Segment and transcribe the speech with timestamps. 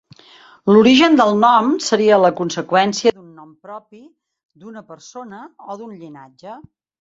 [0.75, 4.01] L'origen del nom seria la conseqüència d'un nom propi
[4.65, 6.59] d'una persona o d'un llinatge.